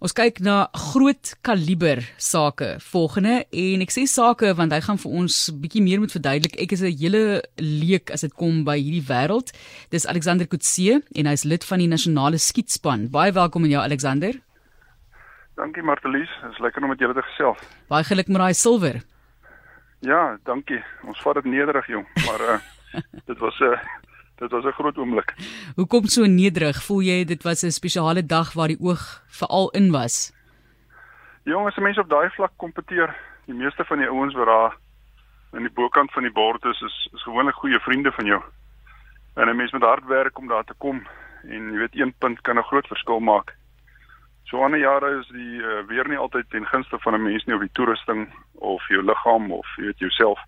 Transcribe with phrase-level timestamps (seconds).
[0.00, 5.16] Ons kyk na groot kaliber sake volgende en ek sê sake want hy gaan vir
[5.20, 6.56] ons bietjie meer moet verduidelik.
[6.56, 9.52] Ek is 'n hele leek as dit kom by hierdie wêreld.
[9.92, 13.10] Dis Alexander Kutse en hy's lid van die nasionale skietspan.
[13.12, 14.32] Baie welkom aan jou Alexander.
[15.56, 17.60] Dankie Martelies, dit is lekker om met julle te gesels.
[17.88, 19.04] Baie geluk met daai silwer.
[20.00, 20.82] Ja, dankie.
[21.04, 22.58] Ons vat dit nederig jong, maar uh,
[23.28, 23.99] dit was 'n uh,
[24.40, 25.34] dit was 'n groot oomblik.
[25.76, 26.82] Hoekom so nederig?
[26.82, 30.32] Voel jy dit was 'n spesiale dag waar die oog veral in was?
[31.44, 33.16] Jong, as mense op daai vlak kompeteer,
[33.46, 34.76] die meeste van die ouens wat daar
[35.52, 38.42] aan die bokant van die bord is, is, is gewoonlik goeie vriende van jou.
[39.34, 41.06] En 'n mens moet hard werk om daar te kom
[41.42, 43.56] en jy weet een punt kan 'n groot verskil maak.
[44.44, 47.54] So ander jare is die uh, weer nie altyd ten gunste van 'n mens nie
[47.54, 50.38] op die toerusting of jou liggaam of jy weet jouself.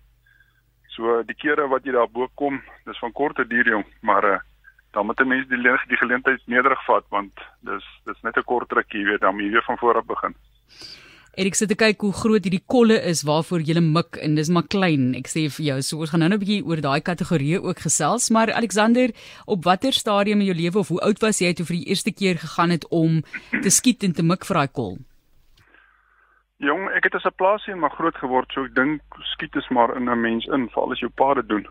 [0.95, 4.39] So die kere wat jy daar bo kom, dis van korte duur jong, maar uh,
[4.93, 8.71] dan moet 'n mens die die geleentheid nederig vat want dis dis net 'n kort
[8.71, 10.35] rukkie, jy weet, dan moet jy weer van voor af begin.
[11.33, 14.67] Erik sit te kyk hoe groot hierdie kolle is waarvoor jy mik en dis maar
[14.69, 15.15] klein.
[15.15, 18.29] Ek sê vir jou, so ons gaan nou 'n bietjie oor daai kategorieë ook gesels,
[18.29, 19.09] maar Alexander,
[19.47, 22.11] op watter stadium in jou lewe of hoe oud was jy toe vir die eerste
[22.11, 24.97] keer gegaan het om te skiet en te mik vir daai kol?
[26.63, 29.01] Jong, ek het as 'n plaasie maar groot geword, so ek dink
[29.35, 31.67] skiet is maar in 'n mens in, veral as jou pa dit doen.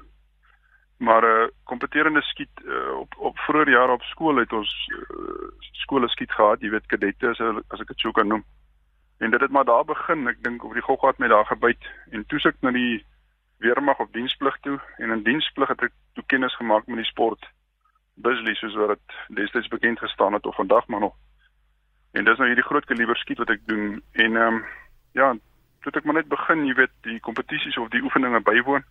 [0.98, 5.48] Maar 'n uh, kompeterende skiet uh, op op vroeë jare op skool het ons uh,
[5.84, 8.44] skole skiet gehad, jy weet kadette as, as ek dit sou kan noem.
[9.18, 11.84] En dit het maar daar begin, ek dink op die gogga het my daar gebyt
[12.10, 13.04] en toe suk na die
[13.58, 17.48] weermag op diensplig toe en in diensplig het ek toe kennis gemaak met die sport
[18.14, 21.14] Bisley soos wat dit destyds bekend gestaan het of vandag maar nog.
[22.12, 24.64] En dis nou hierdie groot kaliber skiet wat ek doen en ehm um,
[25.12, 25.32] ja,
[25.82, 28.84] toe ek maar net begin, jy weet, die kompetisies of die oefeninge bywoon.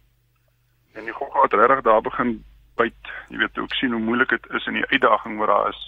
[0.94, 2.44] En die gogga het regtig daar begin
[2.76, 5.82] byt, jy weet, ek sien hoe moeilik dit is in die uitdaging wat daar is.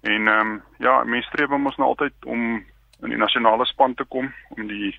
[0.00, 2.64] En ehm um, ja, mense streef mos nou altyd om
[3.00, 4.92] in die nasionale span te kom, om die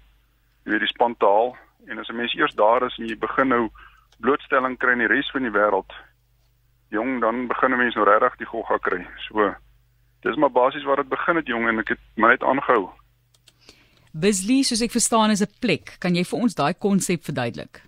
[0.66, 1.56] jy weet die span te haal.
[1.88, 3.70] En as 'n mens eers daar is en jy begin nou
[4.20, 5.94] blootstelling kry in die res van die wêreld,
[6.90, 9.08] jong, dan begin 'n mens nou regtig die gogga kry.
[9.18, 9.56] So
[10.22, 12.90] dis maar basies waar dit begin het jong en ek het my net aangehou.
[14.12, 15.96] Bisley, soos ek verstaan, is 'n plek.
[16.00, 17.82] Kan jy vir ons daai konsep verduidelik?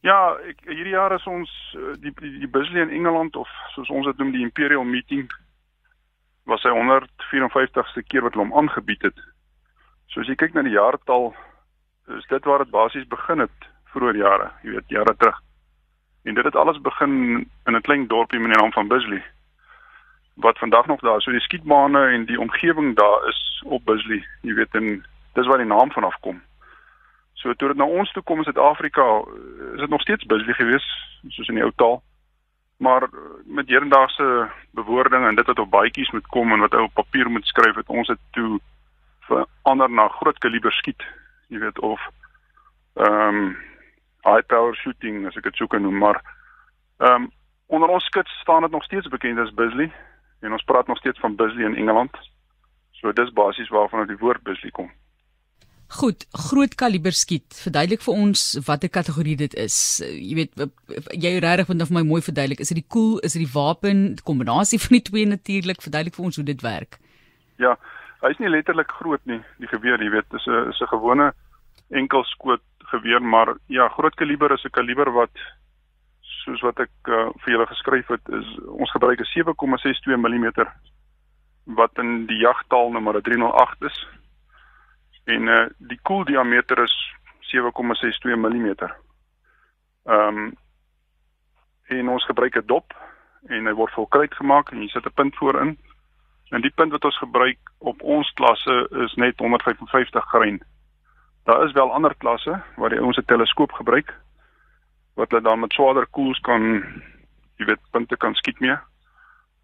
[0.00, 3.90] Ja, ek hierdie jaar is ons eh, die die, die Bisley in Engeland of soos
[3.90, 5.28] ons dit noem die Imperial Meeting
[6.44, 9.18] was hy 154ste keer wat hulle hom aangebied het.
[10.08, 11.34] So as jy kyk na die jaartal,
[12.16, 15.36] is dit waar dit basies begin het vroeër jare, jy weet, jare terug.
[16.24, 19.22] En dit het alles begin in 'n klein dorpie met die naam van Bisley
[20.40, 21.24] wat vandag nog daar is.
[21.24, 25.58] So die skietbane en die omgewing daar is op Bisley, jy weet, en dis waar
[25.58, 26.42] die naam vanaf kom.
[27.32, 29.22] So toe dit na ons toe kom in Suid-Afrika,
[29.74, 30.86] is dit nog steeds Bisley gewees,
[31.28, 32.02] soos in die ou taal.
[32.76, 33.08] Maar
[33.44, 37.30] met hedendaagse bewoording en dit wat op baadjies moet kom en wat ou op papier
[37.30, 38.60] moet skryf, het ons dit toe
[39.28, 41.02] verander na groot kaliber skiet,
[41.48, 42.00] jy weet of
[42.94, 43.58] ehm um,
[44.24, 46.20] high power shooting as ek dit sou kan noem, maar
[46.98, 47.30] ehm um,
[47.70, 49.92] onder ons skits staan dit nog steeds bekend as Bisley
[50.40, 52.16] en ons praat nog steeds van Bisley in Engeland.
[53.00, 54.90] So dis basies waarvan die woord Bisley kom.
[55.90, 57.56] Goed, groot kaliber skiet.
[57.64, 59.76] Verduidelik vir ons watter kategorie dit is.
[60.06, 60.60] Jy weet
[61.18, 62.60] jy regtig moet vir my mooi verduidelik.
[62.62, 65.82] Is dit die koel, is dit die wapen, die kombinasie van die twee natuurlik?
[65.82, 67.00] Verduidelik vir ons hoe dit werk.
[67.58, 67.74] Ja,
[68.22, 71.32] hy is nie letterlik groot nie, die geweer, jy weet, dis 'n is 'n gewone
[71.90, 72.62] enkelskoot
[72.92, 75.34] geweer, maar ja, groot kaliber is 'n kaliber wat
[76.44, 80.46] soos wat ek uh, vir julle geskryf het, is ons gebruik 'n 7,62 mm
[81.76, 83.98] wat in die jagtaal nommer 308 is.
[85.24, 86.94] En uh, die koeldiameter is
[87.52, 88.74] 7,62 mm.
[90.04, 90.56] Ehm um,
[91.90, 92.94] en ons gebruik 'n dop
[93.48, 95.78] en hy word volkruit gemaak en jy sit 'n punt voorin.
[96.50, 100.62] En die punt wat ons gebruik op ons klasse is net 155 grain.
[101.44, 104.14] Daar is wel ander klasse waar jy ons 'n teleskoop gebruik
[105.20, 106.62] wat hulle dan met swaarder koels kan
[107.60, 108.76] jy weet punte kan skiet mee.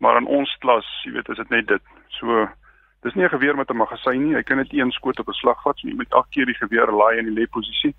[0.05, 1.93] Maar in ons klas, jy weet, is dit net dit.
[2.19, 2.45] So
[3.05, 4.37] dis nie 'n geweer met 'n magasyn nie.
[4.37, 6.61] Jy kan net een skoot op 'n slag vat, so jy moet elke keer die
[6.61, 7.95] geweer laai in die lê posisie.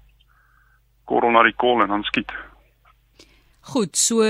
[1.05, 2.31] Korrel na die kol en dan skiet.
[3.61, 4.21] Goed, so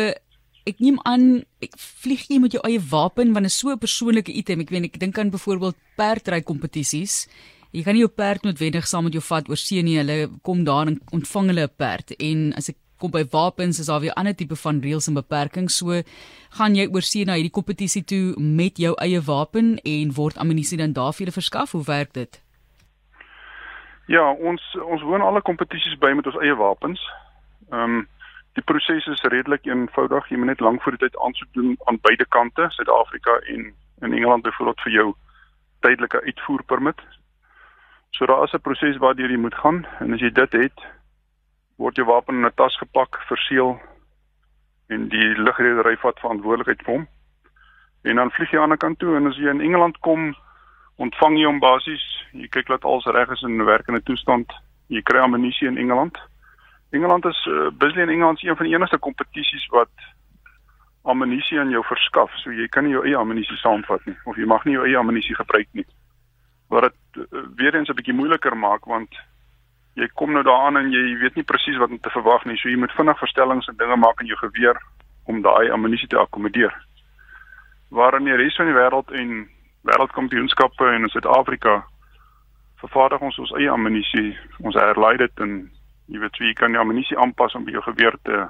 [0.65, 3.79] ek neem aan ek vlieg jy met jou eie wapen want dit is so 'n
[3.79, 4.61] persoonlike item.
[4.61, 7.27] Ek weet ek dink aan byvoorbeeld perdry kompetisies.
[7.71, 9.97] Jy kan nie jou perd noodwendig saam met jou vat oor see nie.
[9.97, 13.89] Hulle kom daar en ontvang hulle 'n perd en as ek kom by wapens is
[13.91, 15.77] daar weer ander tipe van reëls en beperkings.
[15.77, 16.01] So
[16.57, 20.93] gaan jy oorsee na hierdie kompetisie toe met jou eie wapen en word ammunisie dan
[20.93, 21.71] daar vir julle verskaf.
[21.71, 22.41] Hoe werk dit?
[24.07, 27.01] Ja, ons ons woon alle kompetisies by met ons eie wapens.
[27.71, 28.05] Ehm um,
[28.57, 30.29] die proses is redelik eenvoudig.
[30.31, 33.67] Jy moet net lank voor die tyd aansoek doen aan beide kante, Suid-Afrika en
[34.01, 35.07] in Engeland byvoorbeeld vir jou
[35.85, 37.03] tydelike uitvoerpermit.
[38.17, 40.79] So daar is 'n proses waardeur jy moet gaan en as jy dit het,
[41.77, 43.79] word jou wapen in 'n tas gepak, verseël
[44.87, 47.07] en die lugredery vat verantwoordelikheid vir hom.
[48.03, 50.35] En dan vlieg jy aan die kant toe en as jy in Engeland kom,
[50.95, 52.05] ontvang jy hom basies.
[52.31, 54.53] Jy kyk dat alles reg is in werkende toestand.
[54.87, 56.17] Jy kry ammunisie in Engeland.
[56.95, 59.91] Engeland is uh, Bisley en Engeland is een van die enigste kompetisies wat
[61.03, 62.31] ammunisie aan jou verskaf.
[62.43, 64.99] So jy kan nie jou eie ammunisie saamvat nie of jy mag nie jou eie
[64.99, 65.85] ammunisie gebruik nie.
[66.71, 69.15] Wat dit uh, weer eens 'n bietjie moeiliker maak want
[69.97, 72.57] jy kom nou daaraan en jy weet nie presies wat om te verwag nie.
[72.61, 74.77] So jy moet vinnig verstellings en dinge maak in jou geweer
[75.25, 76.73] om daai ammunisie te akkommodeer.
[77.89, 79.47] Waar in die res van die wêreld en
[79.89, 81.79] wêreldkampioenskappe in Suid-Afrika
[82.83, 84.35] vervaardig ons ons eie ammunisie.
[84.61, 85.57] Ons herlei dit en
[86.13, 88.45] jy weet wie kan die ammunisie aanpas om by jou geweer te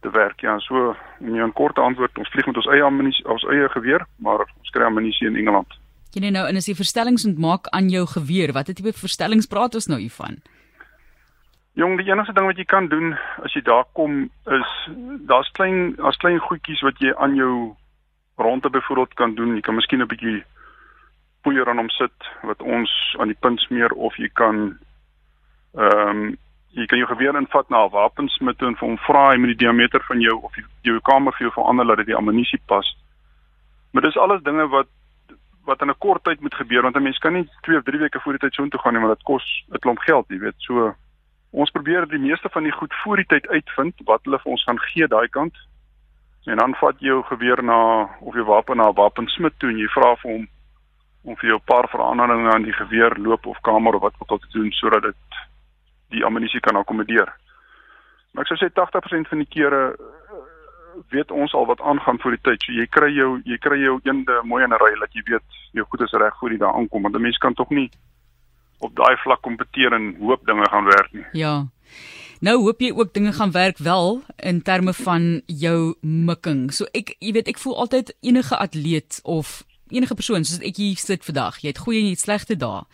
[0.00, 0.40] te werk.
[0.46, 3.68] Ja, so om jou 'n kort antwoord, ons vlieg met ons eie ammunisie, ons eie
[3.68, 5.74] geweer, maar ons kry ammunisie in Engeland.
[6.14, 9.74] Jy nou en as jy verstellings moet maak aan jou geweer, watter tipe verstellings praat
[9.74, 10.40] ons nou hiervan?
[11.78, 13.12] Jong, die enigste ding wat jy kan doen
[13.44, 14.72] as jy daar kom is
[15.30, 17.76] daar's klein daar's klein goedjies wat jy aan jou
[18.38, 19.54] ronde byvoorbeeld kan doen.
[19.54, 20.42] Jy kan miskien 'n bietjie
[21.42, 24.78] poeier aan hom sit wat ons aan die punt smeer of jy kan
[25.76, 26.36] ehm um,
[26.76, 29.64] jy kan jou geweer invat na 'n wapensmid en vir hom vra hy met die
[29.64, 32.96] diameter van jou of jy jou kamer vir jou verander dat dit die ammunisie pas.
[33.92, 34.88] Maar dis alles dinge wat
[35.68, 37.98] wat in 'n kort tyd moet gebeur want 'n mens kan nie 2 of 3
[37.98, 40.38] weke voor die tyd so intoe gaan nie want dit kos 'n klomp geld, jy
[40.38, 40.58] weet.
[40.58, 40.94] So
[41.50, 44.64] ons probeer die meeste van die goed voor die tyd uitvind wat hulle vir ons
[44.64, 45.56] gaan gee daai kant.
[46.46, 49.78] En dan vat jy jou geweer na of jou wapen na 'n wapensmid toe en
[49.78, 50.48] jy vra vir hom
[51.24, 54.30] om vir jou 'n paar veranderinge aan die geweer loop of kamer of wat ook
[54.30, 55.14] al te doen sodat dit
[56.08, 57.28] die ammunisie kan akkommodeer.
[58.32, 59.96] Maar ek sou sê 80% van die kere
[61.10, 62.62] weet ons al wat aangaan vir die tyd.
[62.62, 65.44] So jy kry jou jy kry jou eende mooi in 'n ry dat jy weet
[65.72, 67.90] jou goed is reg voor jy daar aankom want 'n mens kan tog nie
[68.78, 71.24] op daai vlak kompeteer en hoop dinge gaan werk nie.
[71.32, 71.66] Ja.
[72.40, 76.72] Nou hoop jy ook dinge gaan werk wel in terme van jou mikking.
[76.72, 80.96] So ek jy weet ek voel altyd enige atleet of enige persoon soos ek hier
[80.96, 82.84] sit vandag, jy het goeie en jy het slegte dae.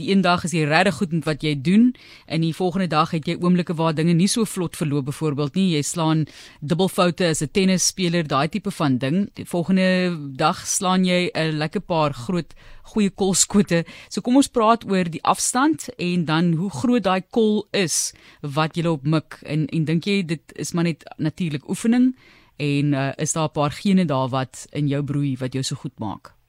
[0.00, 1.90] Die een dag is jy regtig goed met wat jy doen
[2.26, 5.66] en die volgende dag het jy oomblikke waar dinge nie so vlot verloop byvoorbeeld nie.
[5.74, 6.24] Jy slaan
[6.60, 9.28] dubbelfoute as 'n tennisspeler, daai tipe van ding.
[9.34, 13.84] Die volgende dag slaan jy 'n lekker paar groot goeie kolskote.
[14.08, 18.76] So kom ons praat oor die afstand en dan hoe groot daai kol is wat
[18.76, 22.14] jy op mik en en dink jy dit is maar net natuurlik oefening
[22.56, 25.76] en uh, is daar 'n paar gene daar wat in jou broei wat jou so
[25.76, 26.39] goed maak?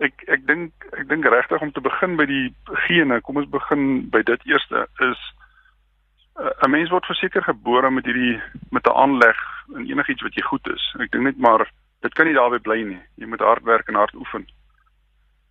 [0.00, 2.54] Ek ek dink ek dink regtig om te begin by die
[2.86, 3.20] gene.
[3.20, 5.20] Kom ons begin by dit eerste is
[6.40, 9.36] eh, 'n mens word verseker gebore met hierdie met 'n aanleg
[9.76, 10.84] in enigiets wat jy goed is.
[11.00, 11.68] Ek dink net maar
[12.00, 13.00] dit kan nie daarby bly nie.
[13.16, 14.46] Jy moet hard werk en hard oefen.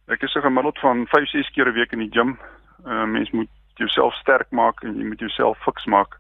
[0.08, 2.38] Ek is gemiddeld van 5, 6 keer 'n week in die gym.
[2.86, 6.18] 'n uh, Mens moet jouself sterk maak en jy moet jouself fiks maak.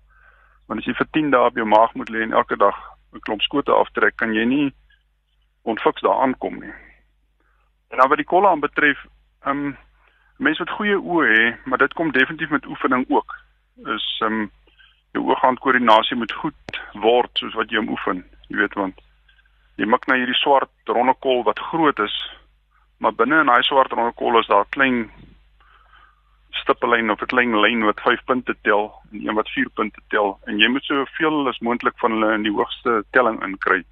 [0.67, 2.77] Want as jy vir 10 dae op jou maag moet lê en elke dag
[3.13, 4.73] 'n klomp skote aftrek, kan jy nie
[5.63, 6.73] onfiks daar aankom nie.
[7.89, 9.05] En dan wat die kolle aan betref,
[9.43, 9.77] ehm um,
[10.37, 13.35] mense wat goeie oë hê, maar dit kom definitief met oefening ook.
[13.95, 14.51] Is ehm um,
[15.11, 19.01] jou ooghandkoördinasie moet goed word soos wat jy hom oefen, jy weet want
[19.81, 22.15] jy mik na hierdie swart ronde kol wat groot is,
[22.99, 25.07] maar binne in daai swart ronde kol is daar klein
[26.61, 30.39] stippellyn of 'n klein lyn wat 5 punte tel en een wat 4 punte tel
[30.45, 33.83] en jy moet soveel as moontlik van hulle in die hoogste telling inkry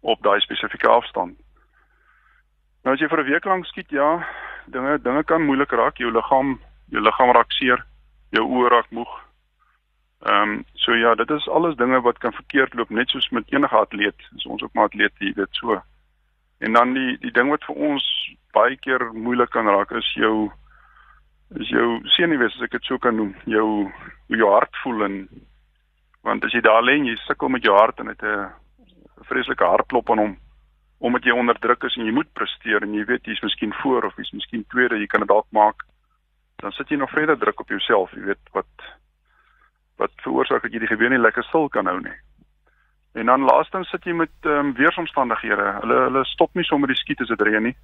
[0.00, 1.36] op daai spesifieke afstand.
[2.88, 4.24] Nou as jy vir 'n week lank skiet, ja,
[4.72, 5.98] dinge dinge kan moeilik raak.
[5.98, 7.84] Jou liggaam, jou liggaam raak seer,
[8.32, 9.10] jou oë raak moeg.
[10.24, 13.52] Ehm um, so ja, dit is alles dinge wat kan verkeerd loop net soos met
[13.52, 14.16] enige atleet.
[14.32, 15.82] Dis ons ook maar atlete, jy weet so.
[16.60, 20.50] En dan die die ding wat vir ons baie keer moeilik kan raak is jou
[21.60, 23.92] is jou senuwees as ek dit so kan noem, jou
[24.28, 25.28] hoe jou hart voel en
[26.22, 28.48] want as jy daar lê en jy sukkel met jou hart en dit 'n
[29.28, 30.38] vreeslike hartklop aan hom
[30.98, 34.08] omdat jy onder druk is en jy moet presteer en jy weet jy's miskien voor
[34.08, 35.84] of jy's miskien tweede, jy kan dit dalk maak.
[36.58, 38.88] Dan sit jy nog verder druk op jouself, jy weet wat
[39.98, 42.14] wat veroorsaak dat jy die geweer nie lekker stil kan hou nie.
[43.18, 45.70] En dan laastens sit jy met ehm um, weeromstandighede.
[45.80, 47.74] Hulle hulle stop nie sommer die skiet as dit reën nie.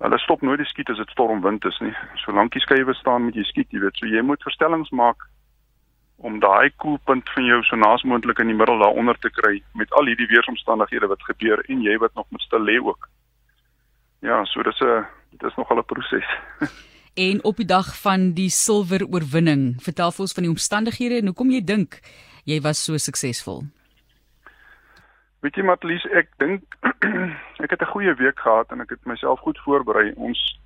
[0.00, 1.92] Hulle stop nooit die skiet as dit stormwind is nie.
[2.24, 5.28] Solank die skuwe staan met jy skiet, jy weet, so jy moet verstellings maak
[6.20, 9.92] om daai koelpunt van jou so naas moontlik in die middel daaronder te kry met
[9.96, 13.08] al hierdie weeromstandighede wat gebeur en jy wat nog met stil lê ook.
[14.20, 16.28] Ja, so dis 'n dit is nogal 'n proses.
[17.28, 21.26] en op die dag van die silwer oorwinning, vertel vir ons van die omstandighede en
[21.26, 22.00] hoekom jy dink
[22.44, 23.64] jy was so suksesvol.
[25.40, 26.62] Weet jy Matlies, ek dink
[27.64, 30.12] ek het 'n goeie week gehad en ek het myself goed voorberei.
[30.16, 30.60] Ons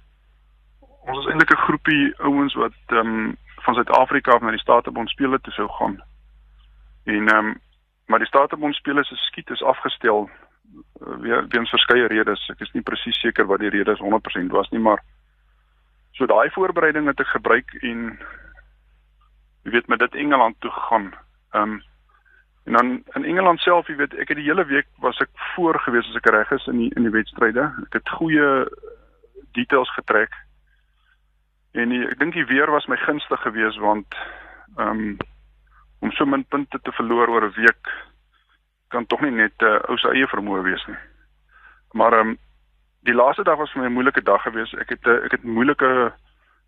[1.07, 5.11] ons is eintlik 'n groepie ouens wat ehm um, van Suid-Afrika af na die Statebond
[5.11, 6.03] spele toe sou gaan.
[7.05, 7.55] En ehm um,
[8.07, 12.49] maar die Statebond spele se skiet is afgestel uh, weer weens verskeie redes.
[12.53, 15.01] Ek is nie presies seker wat die redes 100% was nie, maar
[16.13, 18.05] so daai voorbereiding het ek gebruik en
[19.65, 21.13] jy weet met dit Engeland toe gegaan.
[21.53, 21.83] Ehm um,
[22.65, 25.77] En dan in Engeland self, jy weet, ek het die hele week was ek voor
[25.85, 27.67] gewees as ek reg is in die in die wedstryde.
[27.85, 28.47] Ek het goeie
[29.53, 30.33] details getrek.
[31.75, 34.19] En die, ek dink die weer was my gunstig geweest want
[34.77, 35.17] ehm um,
[36.05, 37.89] om so min punte te verloor oor 'n week
[38.93, 41.01] kan tog nie net 'n uh, ou se eie vermoë wees nie.
[41.93, 42.39] Maar ehm um,
[43.09, 44.75] die laaste dag was vir my 'n moeilike dag geweest.
[44.75, 46.13] Ek het uh, ek het moeilike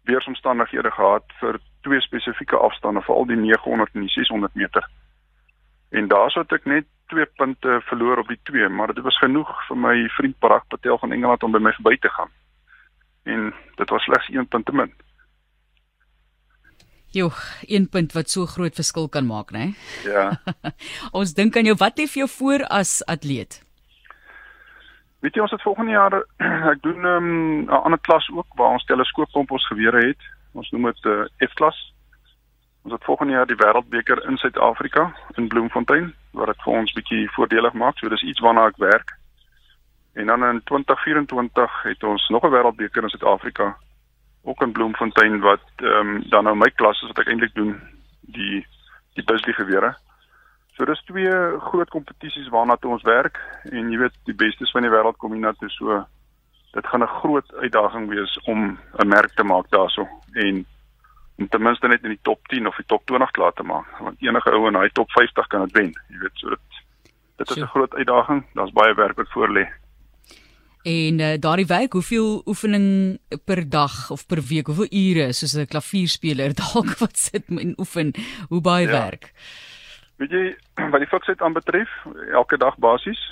[0.04, 4.88] weeromstandighede gehad vir twee spesifieke afstande, veral die 900 en die 600 meter.
[5.90, 9.66] En daarso het ek net 2 punte verloor op die 2, maar dit was genoeg
[9.68, 12.30] vir my vriend Parag Patel van Engeland om by my verby te gaan.
[13.26, 14.92] En dit was slegs 1 punt te min.
[17.16, 17.30] Jo,
[17.66, 19.72] 1 punt wat so groot verskil kan maak, né?
[20.04, 20.40] Ja.
[21.18, 23.60] ons dink aan jou, wat lê vir jou voor as atleet?
[25.24, 26.18] Weet jy ons het volgende jaar
[26.72, 30.32] ek doen ehm, 'n um, ander klas ook waar ons teleskooppomp ons gewere het.
[30.52, 31.78] Ons noem dit 'n uh, eh, F-klas
[32.86, 37.24] Ons het volgende jaar die Wêreldbeker in Suid-Afrika in Bloemfontein wat dit vir ons bietjie
[37.34, 37.98] voordelig maak.
[37.98, 39.15] So dis iets waarna ek werk.
[40.16, 43.76] En dan in 2024 het ons nog 'n Wêreldbeker in Suid-Afrika
[44.42, 47.80] ook in Bloemfontein wat ehm um, dan nou my klas is wat ek eintlik doen
[48.20, 48.66] die
[49.14, 49.96] die Busley gewere.
[50.72, 54.82] So dis twee groot kompetisies waarna toe ons werk en jy weet die bestes van
[54.82, 56.06] die wêreld kom hiernatoe so
[56.72, 60.66] dit gaan 'n groot uitdaging wees om 'n merk te maak daarso en
[61.38, 63.98] om ten minste net in die top 10 of die top 20 klaar te maak.
[63.98, 65.92] Want enige ou in daai top 50 kan dit wen.
[66.08, 66.60] Jy weet, so dit
[67.36, 68.46] dit is 'n groot uitdaging.
[68.54, 69.66] Daar's baie werk wat voor lê.
[70.86, 75.66] En uh, daardie werk, hoeveel oefening per dag of per week, hoeveel ure soos 'n
[75.66, 78.14] klavierspeler dalk wat sit en oefen,
[78.48, 78.92] hoe baie ja.
[78.92, 79.32] werk?
[80.16, 80.44] Weet jy,
[80.92, 81.90] wat die fiksheid aanbetref,
[82.32, 83.22] elke dag basies,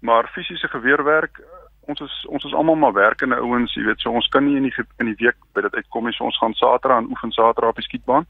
[0.00, 1.42] maar fisiese geweerwerk
[1.86, 4.66] ons is ons is almal maar werkende ouens, jy weet, so ons kan nie in
[4.68, 6.14] die in die week by dit uitkom nie.
[6.16, 8.26] So ons gaan Saterdag aan oefen Saterdag op die skietbaan.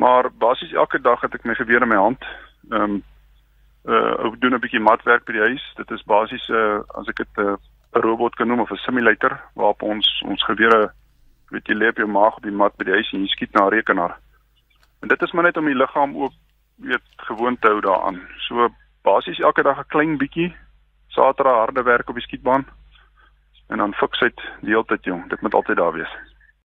[0.00, 2.30] Maar basies elke dag het ek my geweer in my hand.
[2.70, 3.02] Ehm um,
[3.84, 5.64] uh ek doen 'n bietjie matwerk by die huis.
[5.76, 7.56] Dit is basies 'n uh, as ek dit 'n uh,
[7.92, 10.92] robot kan noem of 'n simulator waarop ons ons gewere
[11.50, 13.52] weet jy lê op jou maag op die mat by die huis en jy skiet
[13.52, 14.18] na rekenaar.
[15.02, 16.32] En dit is maar net om die liggaam ook
[16.76, 18.20] weet gewoon te hou daaraan.
[18.38, 18.68] So
[19.02, 20.54] basies elke dag 'n klein bietjie
[21.08, 22.66] Saterdag harde werk op die skietbaan.
[23.68, 25.28] En dan fiksheid die hele tyd jong.
[25.30, 26.14] Dit moet altyd daar wees.